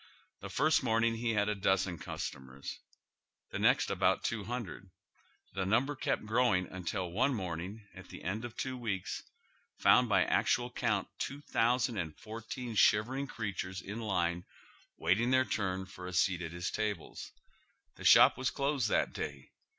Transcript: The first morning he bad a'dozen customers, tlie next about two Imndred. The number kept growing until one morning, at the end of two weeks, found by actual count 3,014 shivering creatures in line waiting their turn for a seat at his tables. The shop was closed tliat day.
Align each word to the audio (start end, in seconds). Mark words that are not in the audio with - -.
The 0.39 0.49
first 0.49 0.81
morning 0.81 1.17
he 1.17 1.35
bad 1.35 1.47
a'dozen 1.47 1.99
customers, 1.99 2.79
tlie 3.53 3.61
next 3.61 3.91
about 3.91 4.23
two 4.23 4.43
Imndred. 4.45 4.89
The 5.53 5.63
number 5.63 5.95
kept 5.95 6.25
growing 6.25 6.65
until 6.65 7.11
one 7.11 7.35
morning, 7.35 7.83
at 7.93 8.09
the 8.09 8.23
end 8.23 8.43
of 8.43 8.57
two 8.57 8.75
weeks, 8.75 9.21
found 9.77 10.09
by 10.09 10.23
actual 10.23 10.71
count 10.71 11.07
3,014 11.19 12.73
shivering 12.73 13.27
creatures 13.27 13.79
in 13.79 14.01
line 14.01 14.43
waiting 14.97 15.29
their 15.29 15.45
turn 15.45 15.85
for 15.85 16.07
a 16.07 16.13
seat 16.13 16.41
at 16.41 16.51
his 16.51 16.71
tables. 16.71 17.31
The 17.97 18.03
shop 18.03 18.39
was 18.39 18.49
closed 18.49 18.89
tliat 18.89 19.13
day. 19.13 19.51